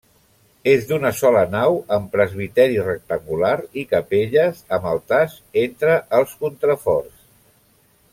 [0.69, 3.51] És d'una sola nau amb presbiteri rectangular
[3.83, 7.21] i capelles amb altars entre els contraforts.